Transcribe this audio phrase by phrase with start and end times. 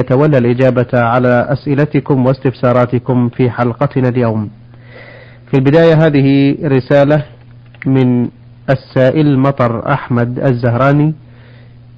[0.00, 4.50] يتولى الإجابة على أسئلتكم واستفساراتكم في حلقتنا اليوم.
[5.50, 7.24] في البداية هذه رسالة
[7.86, 8.28] من
[8.70, 11.14] السائل مطر أحمد الزهراني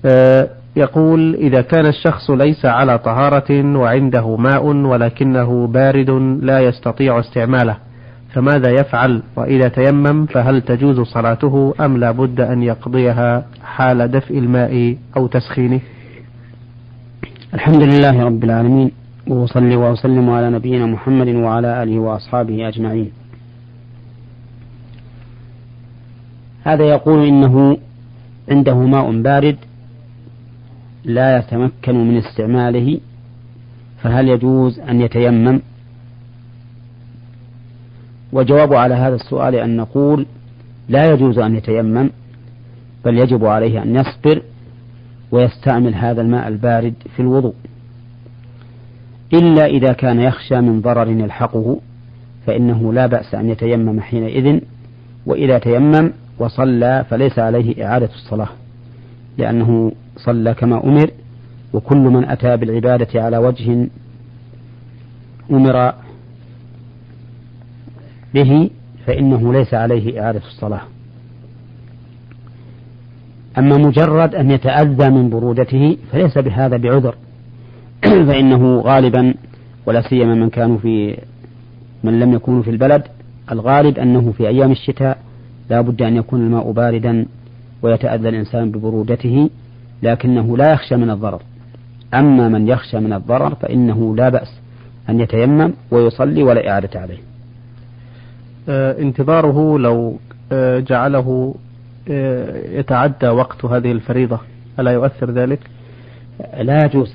[0.04, 6.10] آه، يقول إذا كان الشخص ليس على طهارة وعنده ماء ولكنه بارد
[6.42, 7.76] لا يستطيع استعماله
[8.34, 14.96] فماذا يفعل وإذا تيمم فهل تجوز صلاته أم لا بد أن يقضيها حال دفء الماء
[15.16, 15.80] أو تسخينه
[17.54, 18.90] الحمد لله رب العالمين
[19.26, 23.10] وأصلي وأسلم على نبينا محمد وعلى آله وأصحابه أجمعين.
[26.64, 27.78] هذا يقول إنه
[28.50, 29.56] عنده ماء بارد
[31.04, 33.00] لا يتمكن من استعماله
[34.02, 35.60] فهل يجوز أن يتيمم؟
[38.32, 40.26] والجواب على هذا السؤال أن نقول
[40.88, 42.10] لا يجوز أن يتيمم
[43.04, 44.42] بل يجب عليه أن يصبر
[45.32, 47.54] ويستعمل هذا الماء البارد في الوضوء.
[49.32, 51.80] إلا إذا كان يخشى من ضرر يلحقه
[52.46, 54.60] فإنه لا بأس أن يتيمم حينئذ
[55.26, 58.48] وإذا تيمم وصلى فليس عليه إعادة الصلاة
[59.38, 61.10] لأنه صلى كما أمر
[61.72, 63.88] وكل من أتى بالعبادة على وجه
[65.50, 65.94] أمر
[68.34, 68.70] به
[69.06, 70.82] فإنه ليس عليه إعادة الصلاة.
[73.58, 77.14] أما مجرد أن يتأذى من برودته فليس بهذا بعذر.
[78.28, 79.34] فإنه غالبا
[79.86, 81.16] ولا سيما من كانوا في
[82.04, 83.02] من لم يكونوا في البلد
[83.52, 85.18] الغالب أنه في أيام الشتاء
[85.70, 87.26] لا بد أن يكون الماء باردا
[87.82, 89.50] ويتأذى الإنسان ببرودته
[90.02, 91.42] لكنه لا يخشى من الضرر.
[92.14, 94.60] أما من يخشى من الضرر فإنه لا بأس
[95.08, 97.18] أن يتيمم ويصلي ولا إعادة عليه.
[98.68, 100.18] آه انتظاره لو
[100.52, 101.54] آه جعله
[102.78, 104.40] يتعدى وقت هذه الفريضة.
[104.78, 105.60] ألا يؤثر ذلك؟
[106.60, 107.14] لا يجوز.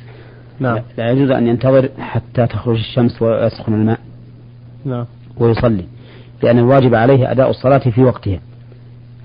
[0.59, 0.79] نعم.
[0.97, 3.99] لا يجوز أن ينتظر حتى تخرج الشمس ويسخن الماء.
[4.85, 5.05] نعم.
[5.37, 5.85] ويصلي.
[6.43, 8.39] لأن الواجب عليه أداء الصلاة في وقتها.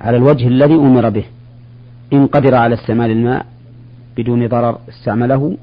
[0.00, 1.25] على الوجه الذي أمر به.
[2.12, 3.47] إن قدر على استعمال الماء
[4.16, 5.56] بدون ضرر استعمله.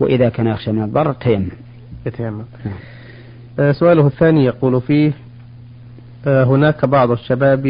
[0.00, 1.48] وإذا كان يخشى من الضرر تيمم.
[2.06, 2.44] يتيمم.
[2.64, 2.74] نعم.
[3.58, 5.12] آه سؤاله الثاني يقول فيه
[6.26, 7.66] آه هناك بعض الشباب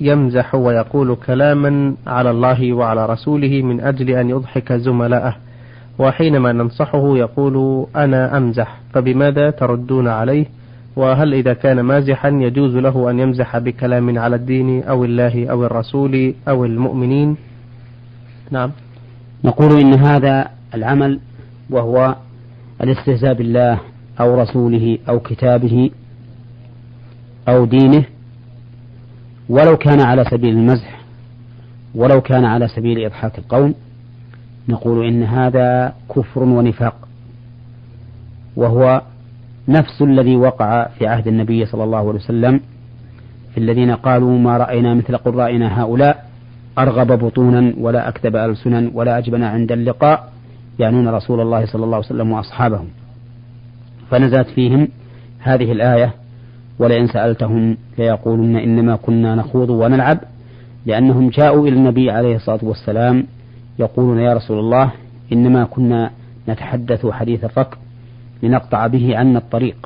[0.00, 5.36] يمزح ويقول كلاما على الله وعلى رسوله من أجل أن يضحك زملائه
[5.98, 10.46] وحينما ننصحه يقول أنا أمزح فبماذا تردون عليه؟
[10.96, 16.34] وهل إذا كان مازحا يجوز له أن يمزح بكلام على الدين أو الله أو الرسول
[16.48, 17.36] أو المؤمنين؟
[18.50, 18.70] نعم.
[19.44, 21.20] نقول إن هذا العمل
[21.70, 22.16] وهو
[22.82, 23.80] الاستهزاء بالله
[24.20, 25.90] أو رسوله أو كتابه
[27.48, 28.04] أو دينه
[29.50, 31.00] ولو كان على سبيل المزح
[31.94, 33.74] ولو كان على سبيل إضحاك القوم
[34.68, 36.94] نقول إن هذا كفر ونفاق
[38.56, 39.02] وهو
[39.68, 42.60] نفس الذي وقع في عهد النبي صلى الله عليه وسلم
[43.54, 46.30] في الذين قالوا ما رأينا مثل قرائنا هؤلاء
[46.78, 50.32] أرغب بطونا ولا أكذب ألسنا ولا أجبن عند اللقاء
[50.78, 52.80] يعنون رسول الله صلى الله عليه وسلم وأصحابه
[54.10, 54.88] فنزلت فيهم
[55.38, 56.14] هذه الآية
[56.80, 60.18] ولئن سألتهم ليقولن إنما كنا نخوض ونلعب
[60.86, 63.26] لأنهم جاءوا إلى النبي عليه الصلاة والسلام
[63.78, 64.92] يقولون يا رسول الله
[65.32, 66.10] إنما كنا
[66.48, 67.78] نتحدث حديث الركب
[68.42, 69.76] لنقطع به عنا الطريق.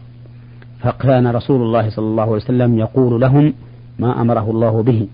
[0.81, 3.53] فكان رسول الله صلى الله عليه وسلم يقول لهم
[3.99, 5.07] ما أمره الله به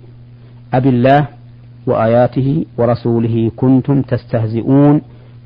[0.74, 1.26] أب الله
[1.86, 5.00] وآياته ورسوله كنتم تستهزئون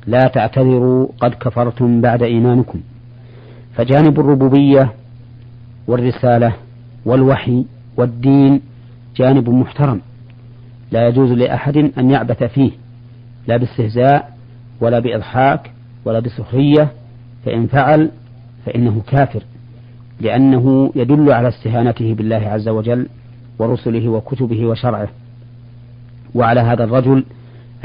[0.07, 2.79] لا تعتذروا قد كفرتم بعد إيمانكم.
[3.75, 4.91] فجانب الربوبية
[5.87, 6.53] والرسالة
[7.05, 7.65] والوحي
[7.97, 8.61] والدين
[9.15, 10.01] جانب محترم.
[10.91, 12.71] لا يجوز لأحد أن يعبث فيه
[13.47, 14.35] لا باستهزاء
[14.81, 15.71] ولا بإضحاك
[16.05, 16.91] ولا بسخرية
[17.45, 18.11] فإن فعل
[18.65, 19.43] فإنه كافر
[20.21, 23.07] لأنه يدل على استهانته بالله عز وجل
[23.59, 25.07] ورسله وكتبه وشرعه.
[26.35, 27.23] وعلى هذا الرجل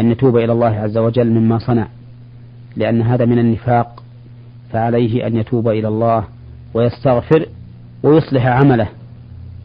[0.01, 1.89] أن يتوب إلى الله عز وجل مما صنع
[2.77, 4.03] لأن هذا من النفاق
[4.73, 6.25] فعليه أن يتوب إلى الله
[6.75, 7.47] ويستغفر
[8.03, 8.89] ويصلح عمله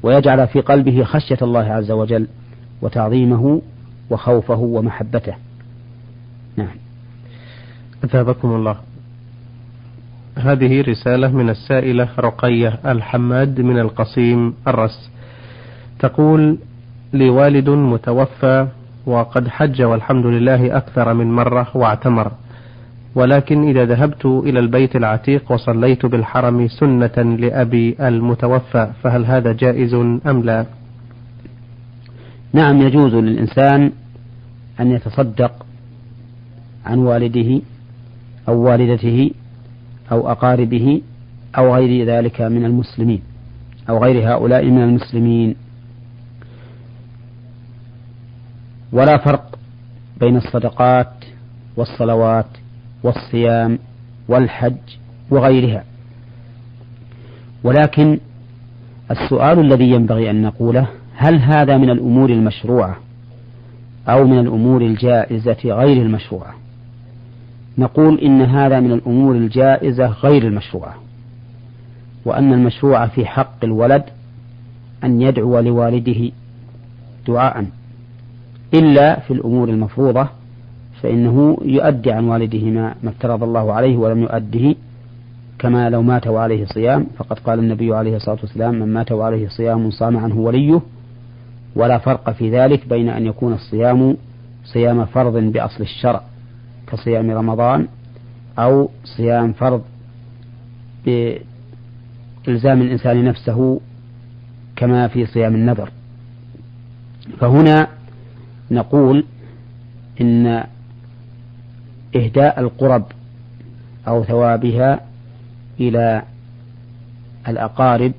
[0.03, 2.27] ويجعل في قلبه خشية الله عز وجل
[2.81, 3.61] وتعظيمه
[4.09, 5.33] وخوفه ومحبته.
[6.57, 6.75] نعم.
[8.03, 8.75] أثابكم الله.
[10.37, 15.09] هذه رسالة من السائلة رقية الحماد من القصيم الرس.
[15.99, 16.57] تقول
[17.13, 18.67] لي والد متوفى
[19.05, 22.31] وقد حج والحمد لله أكثر من مرة واعتمر.
[23.15, 30.41] ولكن إذا ذهبت إلى البيت العتيق وصليت بالحرم سنة لأبي المتوفى فهل هذا جائز أم
[30.43, 30.65] لا؟
[32.53, 33.91] نعم يجوز للإنسان
[34.79, 35.65] أن يتصدق
[36.85, 37.61] عن والده
[38.47, 39.31] أو والدته
[40.11, 41.01] أو أقاربه
[41.57, 43.21] أو غير ذلك من المسلمين
[43.89, 45.55] أو غير هؤلاء من المسلمين.
[48.91, 49.59] ولا فرق
[50.19, 51.13] بين الصدقات
[51.77, 52.64] والصلوات.
[53.05, 53.79] والصيام
[54.27, 54.75] والحج
[55.31, 55.83] وغيرها.
[57.63, 58.19] ولكن
[59.11, 62.97] السؤال الذي ينبغي أن نقوله هل هذا من الأمور المشروعة
[64.09, 66.53] أو من الأمور الجائزة غير المشروعة؟
[67.77, 70.95] نقول إن هذا من الأمور الجائزة غير المشروعة
[72.25, 74.03] وأن المشروع في حق الولد
[75.03, 76.31] أن يدعو لوالده
[77.27, 77.65] دعاء
[78.73, 80.27] إلا في الأمور المفروضة
[81.05, 84.75] فإنه يؤدي عن والده ما, ما افترض الله عليه ولم يؤده
[85.59, 89.91] كما لو مات وعليه صيام فقد قال النبي عليه الصلاة والسلام من مات وعليه صيام
[89.91, 90.81] صام عنه وليه
[91.75, 94.17] ولا فرق في ذلك بين أن يكون الصيام
[94.63, 96.21] صيام فرض بأصل الشرع
[96.87, 97.87] كصيام رمضان
[98.59, 99.81] أو صيام فرض
[101.05, 103.79] بإلزام الإنسان نفسه
[104.75, 105.89] كما في صيام النذر.
[107.39, 107.87] فهنا
[108.71, 109.25] نقول
[110.21, 110.63] إن
[112.15, 113.05] إهداء القرب
[114.07, 114.99] أو ثوابها
[115.79, 116.21] إلى
[117.47, 118.11] الأقارب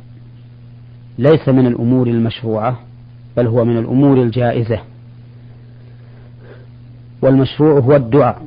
[1.19, 2.79] ليس من الأمور المشروعة
[3.37, 4.79] بل هو من الأمور الجائزة.
[7.23, 8.43] والمشروع هو الدعاء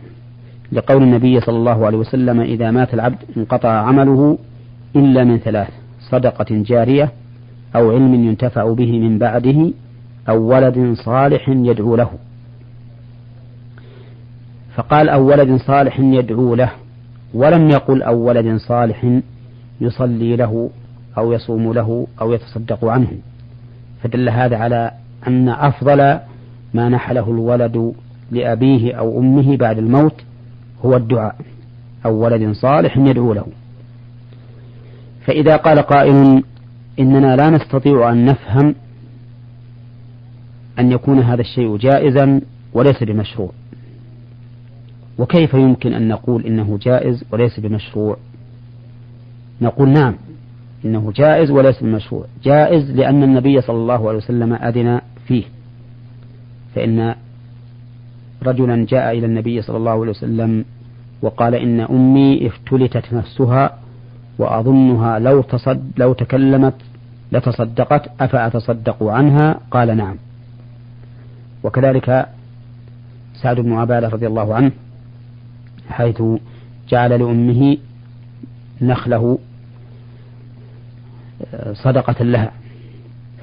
[0.71, 4.37] لقول النبي صلى الله عليه وسلم إذا مات العبد انقطع عمله
[4.95, 5.69] إلا من ثلاث
[6.11, 7.11] صدقة جارية
[7.75, 9.71] أو علم ينتفع به من بعده
[10.29, 12.09] أو ولد صالح يدعو له.
[14.79, 16.71] فقال أو ولد صالح يدعو له
[17.33, 19.19] ولم يقل أو ولد صالح
[19.81, 20.69] يصلي له
[21.17, 23.11] أو يصوم له أو يتصدق عنه.
[24.03, 24.91] فدل هذا على
[25.27, 26.19] أن أفضل
[26.73, 27.93] ما نحله الولد
[28.31, 30.21] لأبيه أو أمه بعد الموت
[30.85, 31.35] هو الدعاء.
[32.05, 33.45] أو ولد صالح يدعو له.
[35.25, 36.43] فإذا قال قائل
[36.99, 38.75] إننا لا نستطيع أن نفهم
[40.79, 42.41] أن يكون هذا الشيء جائزا
[42.73, 43.58] وليس بمشروع.
[45.19, 48.17] وكيف يمكن أن نقول إنه جائز وليس بمشروع؟
[49.61, 50.15] نقول نعم
[50.85, 52.25] إنه جائز وليس بمشروع.
[52.43, 55.43] جائز لأن النبي صلى الله عليه وسلم أذن فيه.
[56.75, 57.15] فإن
[58.43, 60.65] رجلا جاء إلى النبي صلى الله عليه وسلم
[61.21, 63.77] وقال إن أمي افتلتت نفسها
[64.37, 66.75] وأظنها لو تصد لو تكلمت
[67.31, 70.15] لتصدقت أفأتصدق عنها؟ قال نعم.
[71.63, 72.27] وكذلك
[73.41, 74.71] سعد بن عبادة رضي الله عنه
[75.89, 76.21] حيث
[76.89, 77.77] جعل لأمه
[78.81, 79.39] نخله
[81.53, 82.51] آه، صدقة لها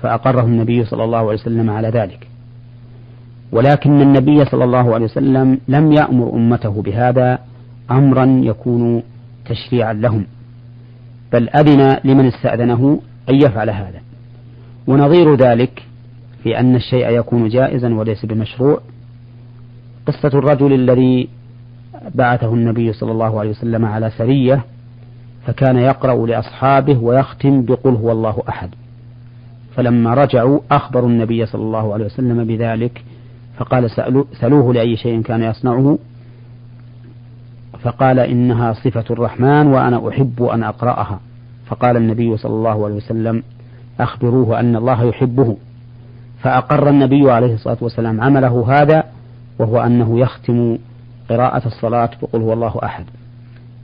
[0.02, 2.26] فأقره النبي صلى الله عليه وسلم على ذلك.
[3.52, 7.38] ولكن النبي صلى الله عليه وسلم لم يأمر أمته بهذا
[7.90, 9.02] أمرا يكون
[9.46, 10.26] تشريعا لهم
[11.32, 14.00] بل أذن لمن استأذنه أن يفعل هذا.
[14.86, 15.82] ونظير ذلك
[16.42, 18.80] في أن الشيء يكون جائزا وليس بمشروع.
[20.06, 21.28] قصة الرجل الذي
[22.14, 24.64] بعثه النبي صلى الله عليه وسلم على سرية
[25.46, 28.70] فكان يقرأ لأصحابه ويختم بقل هو الله أحد.
[29.74, 33.04] فلما رجعوا أخبروا النبي صلى الله عليه وسلم بذلك
[33.58, 33.90] فقال
[34.40, 35.98] سألوه لأي شيء كان يصنعه.
[37.82, 41.20] فقال إنها صفة الرحمن وأنا أحب أن أقرأها.
[41.66, 43.42] فقال النبي صلى الله عليه وسلم
[44.00, 45.56] أخبروه أن الله يحبه.
[46.42, 49.04] فأقر النبي عليه الصلاة والسلام عمله هذا
[49.58, 50.78] وهو أنه يختم
[51.28, 53.04] قراءة الصلاة بقول هو الله أحد.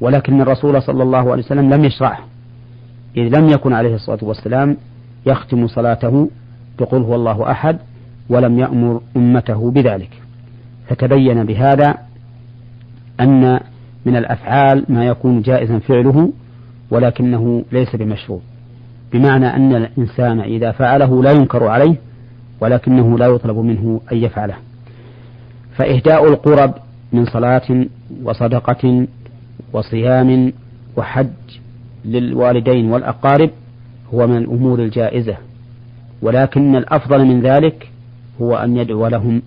[0.00, 2.18] ولكن الرسول صلى الله عليه وسلم لم يشرعه.
[3.16, 4.76] إذ لم يكن عليه الصلاة والسلام
[5.26, 6.30] يختم صلاته
[6.78, 7.78] بقول هو الله أحد
[8.28, 10.10] ولم يأمر أمته بذلك.
[10.88, 11.94] فتبين بهذا
[13.20, 13.60] أن
[14.06, 16.32] من الأفعال ما يكون جائزا فعله
[16.90, 18.40] ولكنه ليس بمشروع.
[19.12, 21.94] بمعنى أن الإنسان إذا فعله لا ينكر عليه
[22.60, 24.54] ولكنه لا يطلب منه أن يفعله.
[25.76, 26.74] فإهداء القرب
[27.12, 27.86] من صلاة
[28.24, 29.06] وصدقة
[29.72, 30.52] وصيام
[30.96, 31.28] وحج
[32.04, 33.50] للوالدين والأقارب
[34.14, 35.36] هو من الأمور الجائزة.
[36.22, 37.88] ولكن الأفضل من ذلك
[38.42, 39.42] هو أن يدعو لهم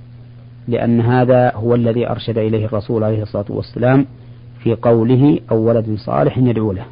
[0.68, 4.06] لأن هذا هو الذي أرشد إليه الرسول عليه الصلاة والسلام
[4.64, 6.86] في قوله أو ولد صالح يدعو له.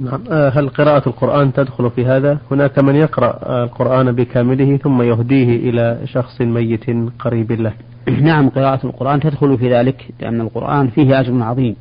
[0.00, 5.70] نعم آه، هل قراءة القرآن تدخل في هذا؟ هناك من يقرأ القرآن بكامله ثم يهديه
[5.70, 6.84] إلى شخص ميت
[7.18, 7.72] قريب له.
[8.20, 11.76] نعم قراءة القرآن تدخل في ذلك لأن القرآن فيه أجر عظيم.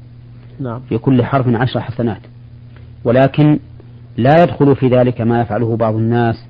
[0.59, 0.79] نعم.
[0.89, 2.21] في كل حرف عشر حسنات.
[3.03, 3.59] ولكن
[4.17, 6.45] لا يدخل في ذلك ما يفعله بعض الناس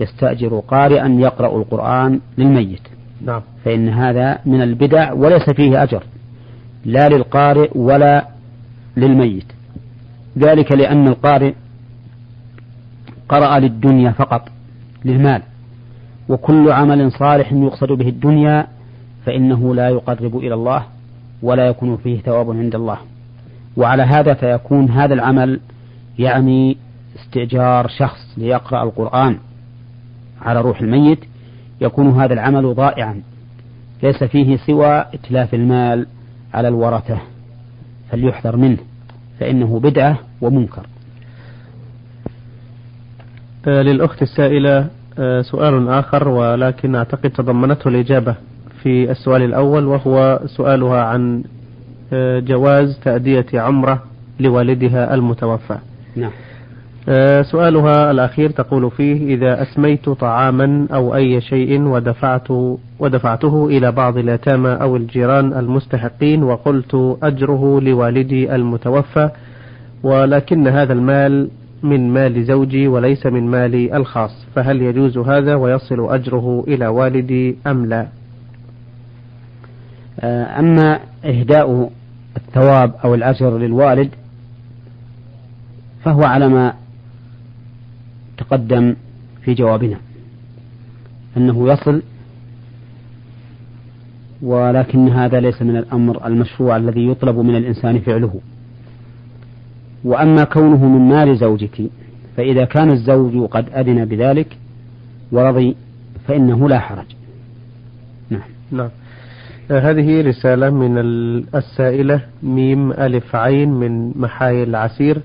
[0.00, 2.88] يستأجر قارئا يقرأ القرآن للميت.
[3.24, 3.42] نعم.
[3.64, 6.02] فإن هذا من البدع وليس فيه أجر.
[6.84, 8.26] لا للقارئ ولا
[8.96, 9.53] للميت
[10.38, 11.54] ذلك لأن القارئ
[13.28, 14.48] قرأ للدنيا فقط
[15.04, 15.42] للمال.
[16.28, 18.66] وكل عمل صالح يقصد به الدنيا
[19.26, 20.84] فإنه لا يقرب إلى الله
[21.42, 22.98] ولا يكون فيه ثواب عند الله.
[23.76, 25.60] وعلى هذا فيكون هذا العمل
[26.18, 26.76] يعني
[27.16, 29.38] استئجار شخص ليقرأ القرآن
[30.42, 31.18] على روح الميت
[31.80, 33.22] يكون هذا العمل ضائعا.
[34.02, 36.06] ليس فيه سوى إتلاف المال
[36.54, 37.18] على الورثة
[38.10, 38.78] فليحذر منه.
[39.40, 40.86] فإنه بدعة ومنكر.
[43.66, 44.86] آه، للأخت السائلة
[45.18, 48.34] آه، سؤال آخر ولكن أعتقد تضمنته الإجابة
[48.82, 51.44] في السؤال الأول وهو سؤالها عن
[52.12, 54.02] آه، جواز تأدية عمرة
[54.40, 55.78] لوالدها المتوفى.
[56.16, 56.30] نعم.
[57.42, 62.50] سؤالها الأخير تقول فيه إذا أسميت طعاما أو أي شيء ودفعت
[62.98, 69.30] ودفعته إلى بعض اليتامى أو الجيران المستحقين وقلت أجره لوالدي المتوفى
[70.02, 71.48] ولكن هذا المال
[71.82, 77.86] من مال زوجي وليس من مالي الخاص فهل يجوز هذا ويصل أجره إلى والدي أم
[77.86, 78.06] لا؟
[80.20, 81.90] آه، أما إهداء
[82.36, 84.10] الثواب أو الأجر للوالد
[86.04, 86.74] فهو على ما
[88.48, 88.96] تقدم
[89.42, 89.96] في جوابنا.
[91.36, 92.02] أنه يصل
[94.42, 98.40] ولكن هذا ليس من الأمر المشروع الذي يطلب من الإنسان فعله.
[100.04, 101.82] وأما كونه من مال زوجك
[102.36, 104.56] فإذا كان الزوج قد أذن بذلك
[105.32, 105.76] ورضي
[106.28, 107.06] فإنه لا حرج.
[108.30, 108.42] نعم.
[108.70, 108.88] نعم.
[109.70, 110.98] هذه رسالة من
[111.54, 115.18] السائلة ميم ألف عين من محايل العسير.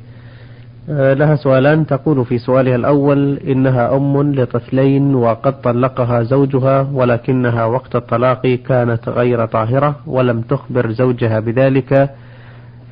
[0.89, 1.85] لها سؤالان.
[1.85, 9.45] تقول في سؤالها الأول إنها أم لطفلين وقد طلقها زوجها ولكنها وقت الطلاق كانت غير
[9.45, 12.09] طاهرة ولم تخبر زوجها بذلك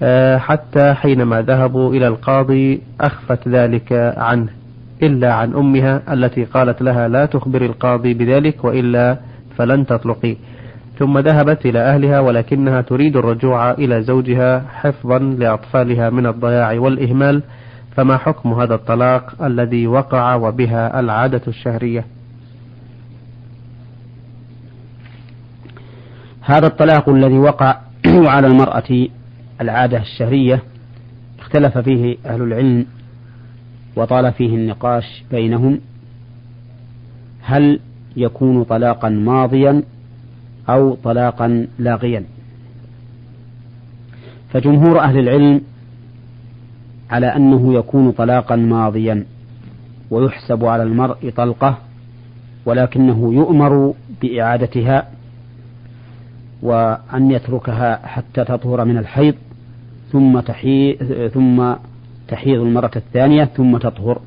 [0.03, 4.47] آه، حتى حينما ذهبوا إلى القاضي أخفت ذلك عنه
[5.03, 9.17] إلا عن أمها التي قالت لها لا تخبر القاضي بذلك وإلا
[9.57, 10.35] فلن تطلقي.
[10.99, 17.41] ثم ذهبت إلى أهلها ولكنها تريد الرجوع إلى زوجها حفظا لأطفالها من الضياع والإهمال.
[17.97, 22.05] فما حكم هذا الطلاق الذي وقع وبها العادة الشهرية؟
[26.41, 27.77] هذا الطلاق الذي وقع
[28.33, 29.07] على المرأة
[29.61, 30.63] العادة الشهرية
[31.39, 32.85] اختلف فيه أهل العلم
[33.95, 35.79] وطال فيه النقاش بينهم.
[37.41, 37.79] هل
[38.15, 39.83] يكون طلاقا ماضيا
[40.69, 42.23] أو طلاقا لاغيا؟
[44.53, 45.61] فجمهور أهل العلم
[47.09, 49.25] على أنه يكون طلاقا ماضيا
[50.11, 51.77] ويحسب على المرء طلقة
[52.65, 55.07] ولكنه يؤمر بإعادتها
[56.61, 59.35] وأن يتركها حتى تطهر من الحيض
[60.11, 60.95] ثم تحيض
[61.33, 61.73] ثم
[62.27, 64.21] تحيض المرة الثانية ثم تطهر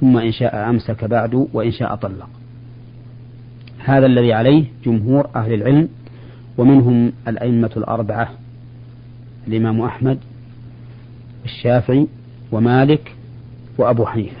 [0.00, 2.28] ثم إن شاء أمسك بعد وإن شاء طلق.
[3.78, 5.88] هذا الذي عليه جمهور أهل العلم
[6.58, 8.28] ومنهم الأئمة الأربعة
[9.48, 10.18] الإمام أحمد
[11.44, 12.06] الشافعي
[12.52, 13.14] ومالك
[13.78, 14.40] وأبو حنيفة.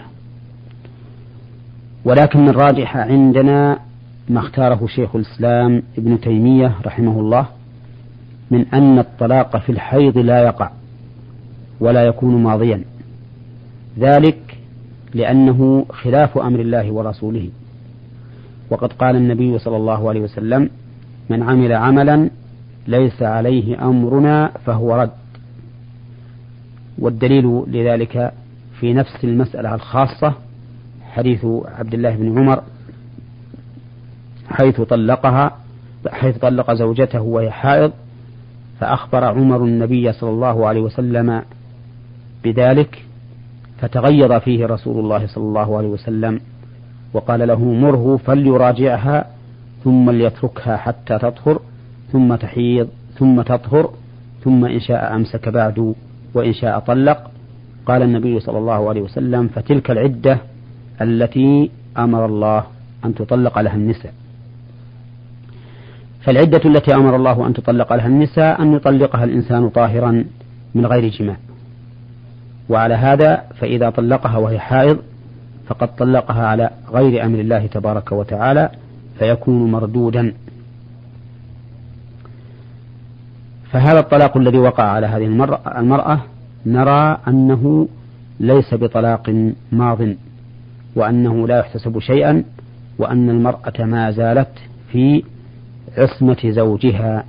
[2.04, 3.78] ولكن الراجح عندنا
[4.28, 7.46] ما اختاره شيخ الإسلام ابن تيمية رحمه الله
[8.50, 10.70] من أن الطلاق في الحيض لا يقع
[11.80, 12.84] ولا يكون ماضيا.
[13.98, 14.58] ذلك
[15.14, 17.48] لأنه خلاف أمر الله ورسوله.
[18.70, 20.70] وقد قال النبي صلى الله عليه وسلم
[21.30, 22.30] من عمل عملا
[22.86, 25.10] ليس عليه أمرنا فهو رد.
[26.98, 28.32] والدليل لذلك
[28.80, 30.34] في نفس المسألة الخاصة
[31.10, 32.62] حديث عبد الله بن عمر
[34.50, 35.56] حيث طلقها
[36.08, 37.92] حيث طلق زوجته وهي حائض
[38.80, 41.42] فأخبر عمر النبي صلى الله عليه وسلم
[42.44, 43.04] بذلك
[43.78, 46.40] فتغيظ فيه رسول الله صلى الله عليه وسلم
[47.12, 49.26] وقال له مره فليراجعها
[49.84, 51.60] ثم ليتركها حتى تطهر
[52.12, 52.88] ثم تحيض
[53.18, 53.90] ثم تطهر
[54.44, 55.94] ثم إن شاء أمسك بعد
[56.34, 57.30] وإن شاء طلق.
[57.86, 60.38] قال النبي صلى الله عليه وسلم فتلك العدة
[61.00, 62.64] التي أمر الله
[63.04, 64.12] أن تطلق لها النساء.
[66.20, 70.24] فالعدة التي أمر الله أن تطلق لها النساء أن يطلقها الإنسان طاهرا
[70.74, 71.36] من غير جماع.
[72.68, 74.98] وعلى هذا فإذا طلقها وهي حائض
[75.66, 78.70] فقد طلقها على غير أمر الله تبارك وتعالى
[79.18, 80.34] فيكون مردودا.
[83.72, 86.20] فهذا الطلاق الذي وقع على هذه المرأة, المرأة
[86.66, 87.88] نرى أنه
[88.40, 89.98] ليس بطلاق ماض
[90.96, 92.44] وأنه لا يحتسب شيئا
[92.98, 94.48] وأن المرأة ما زالت
[94.92, 95.22] في
[95.96, 97.24] عصمة زوجها.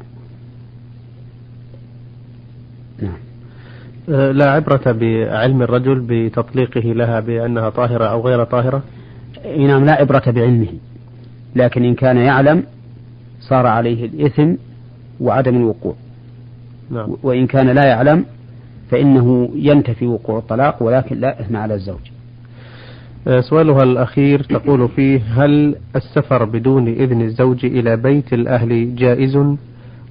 [3.01, 3.17] نعم.
[4.10, 8.84] أه، لا عبرة بعلم الرجل بتطليقه لها بأنها طاهرة أو غير طاهرة؟
[9.58, 10.67] نعم لا عبرة بعلمه.
[11.55, 12.63] لكن إن كان يعلم
[13.39, 14.53] صار عليه الإثم
[15.19, 15.96] وعدم الوقوع.
[16.91, 17.15] نعم.
[17.24, 18.25] وإن كان لا يعلم
[18.91, 22.12] فإنه ينتفي وقوع الطلاق ولكن لا إثم على الزوج.
[23.27, 29.38] أه، سؤالها الأخير تقول فيه هل السفر بدون إذن الزوج إلى بيت الأهل جائز؟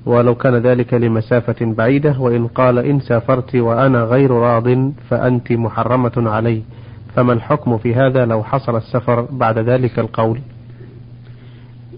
[0.07, 6.63] ولو كان ذلك لمسافة بعيدة وإن قال إن سافرت وأنا غير راض فأنت محرمة علي.
[7.17, 10.41] فما الحكم في هذا لو حصل السفر بعد ذلك القول؟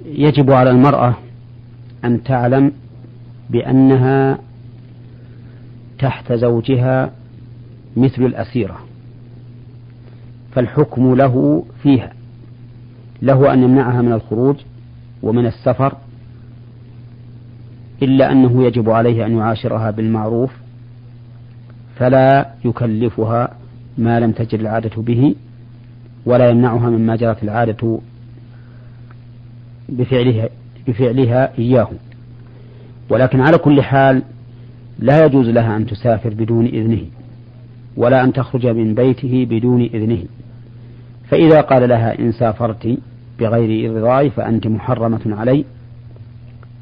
[0.05, 1.15] يجب على المرأة
[2.05, 2.73] أن تعلم
[3.51, 4.39] بأنها
[6.01, 7.11] تحت زوجها
[7.97, 8.79] مثل الأسيرة.
[10.53, 12.13] فالحكم له فيها
[13.23, 14.57] له أن يمنعها من الخروج
[15.23, 15.97] ومن السفر
[18.03, 20.53] إلا أنه يجب عليه أن يعاشرها بالمعروف
[21.97, 23.57] فلا يكلفها
[23.99, 25.35] ما لم تجر العادة به
[26.27, 27.99] ولا يمنعها مما جرت العادة
[29.89, 30.49] بفعلها
[30.87, 31.89] بفعلها إياه.
[33.11, 34.23] ولكن على كل حال
[35.01, 37.03] لا يجوز لها أن تسافر بدون إذنه
[37.97, 40.25] ولا أن تخرج من بيته بدون إذنه.
[41.29, 42.99] فإذا قال لها إن سافرت
[43.39, 45.65] بغير رضاي فأنت محرمة علي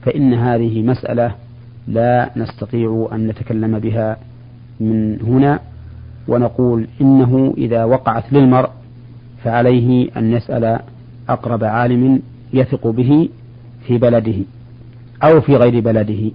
[0.03, 1.35] فإن هذه مسألة
[1.89, 4.17] لا نستطيع أن نتكلم بها
[4.81, 5.61] من هنا
[6.29, 8.71] ونقول إنه إذا وقعت للمرء
[9.45, 10.79] فعليه أن يسأل
[11.29, 12.23] أقرب عالم
[12.53, 13.29] يثق به
[13.87, 14.37] في بلده
[15.23, 16.31] أو في غير بلده.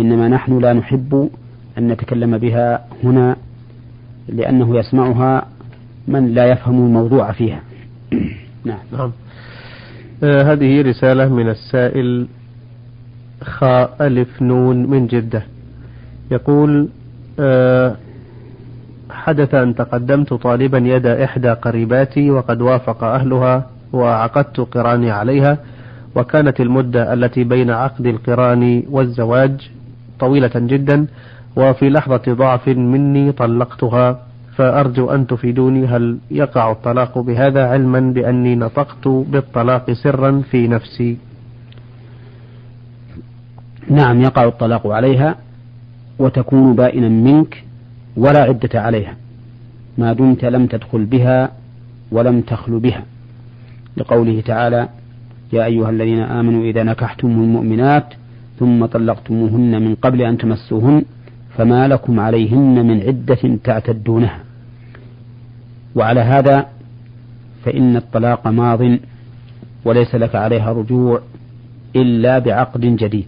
[0.00, 1.30] إنما نحن لا نحب
[1.78, 3.36] أن نتكلم بها هنا
[4.28, 5.46] لأنه يسمعها
[6.08, 7.60] من لا يفهم الموضوع فيها.
[8.64, 9.12] نعم, نعم.
[10.24, 12.26] آه هذه رسالة من السائل
[13.42, 15.42] خاء ألف نون من جدة.
[16.30, 16.88] يقول
[17.40, 17.96] آه
[19.10, 25.58] حدث أن تقدمت طالبا يد إحدى قريباتي وقد وافق أهلها وعقدت قراني عليها
[26.14, 29.70] وكانت المدة التي بين عقد القران والزواج
[30.22, 31.06] طويلة جدا
[31.56, 34.06] وفي لحظة ضعف مني طلقتها
[34.56, 35.86] فأرجو أن تفيدوني.
[35.86, 41.16] هل يقع الطلاق بهذا علما بأني نطقت بالطلاق سرا في نفسي؟
[43.90, 45.36] نعم يقع الطلاق عليها
[46.18, 47.64] وتكون بائنا منك
[48.16, 49.16] ولا عدة عليها.
[49.98, 51.50] ما دمت لم تدخل بها
[52.12, 53.04] ولم تخل بها.
[53.96, 54.88] لقوله تعالى
[55.52, 58.14] يا أيها الذين آمنوا إذا نكحتم المؤمنات
[58.62, 61.04] ثم طلقتموهن من قبل أن تمسوهن
[61.56, 64.38] فما لكم عليهن من عدة تعتدونها.
[65.94, 66.66] وعلى هذا
[67.64, 68.98] فإن الطلاق ماض
[69.84, 71.20] وليس لك عليها رجوع
[71.96, 73.26] إلا بعقد جديد.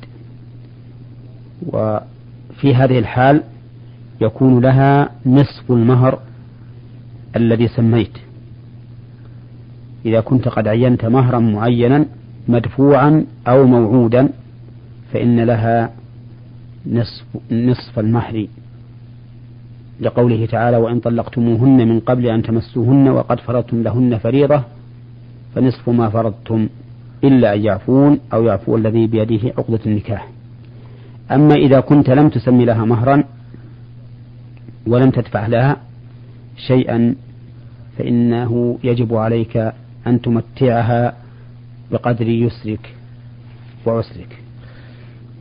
[1.66, 3.42] وفي هذه الحال
[4.20, 6.18] يكون لها نصف المهر
[7.36, 8.18] الذي سميت.
[10.06, 12.06] إذا كنت قد عينت مهرا معينا
[12.48, 14.28] مدفوعا أو موعودا
[15.14, 15.90] فإن لها
[16.86, 18.46] نصف, نصف المهر
[20.00, 24.62] لقوله تعالى وإن طلقتموهن من قبل أن تمسوهن وقد فرضتم لهن فريضة
[25.54, 26.68] فنصف ما فرضتم
[27.24, 30.28] إلا أن يعفون أو يعفو الذي بيده عقدة النكاح.
[31.30, 33.24] أما إذا كنت لم تسمي لها مهرا
[34.86, 35.76] ولم تدفع لها
[36.56, 37.14] شيئا
[37.98, 39.72] فإنه يجب عليك
[40.06, 41.14] أن تمتعها
[41.92, 42.94] بقدر يسرك
[43.86, 44.43] وعسرك.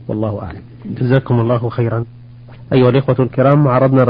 [0.08, 0.62] والله أعلم.
[0.84, 2.04] جزاكم الله خيرا.
[2.72, 4.04] أيها الإخوة الكرام عرضنا